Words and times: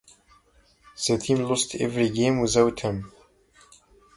The 1.07 1.19
team 1.19 1.43
lost 1.43 1.75
every 1.75 2.09
game 2.09 2.39
without 2.41 2.79
him. 2.79 3.11